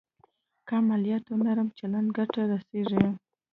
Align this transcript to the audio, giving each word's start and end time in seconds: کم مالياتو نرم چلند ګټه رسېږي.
کم 0.67 0.83
مالياتو 0.91 1.33
نرم 1.45 1.67
چلند 1.79 2.07
ګټه 2.17 2.41
رسېږي. 2.51 3.05